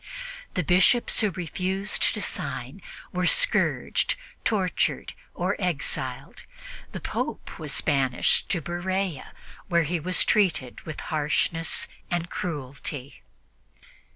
The 0.55 0.63
Bishops 0.63 1.19
who 1.19 1.29
refused 1.29 2.15
to 2.15 2.23
sign 2.23 2.81
were 3.13 3.27
scourged, 3.27 4.15
tortured 4.43 5.13
or 5.35 5.55
exiled; 5.59 6.41
the 6.91 6.99
Pope 6.99 7.59
was 7.59 7.81
banished 7.81 8.49
to 8.49 8.61
Berea, 8.61 9.31
where 9.67 9.83
he 9.83 9.99
was 9.99 10.25
treated 10.25 10.81
with 10.87 11.01
harshness 11.01 11.87
and 12.09 12.31
cruelty. 12.31 13.21